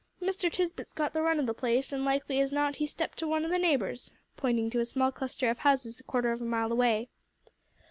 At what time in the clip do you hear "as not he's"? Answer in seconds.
2.39-2.89